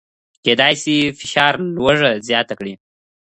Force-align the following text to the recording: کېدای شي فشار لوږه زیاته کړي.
کېدای 0.43 0.73
شي 0.81 0.95
فشار 1.19 1.53
لوږه 1.75 2.11
زیاته 2.27 2.53
کړي. 2.59 2.73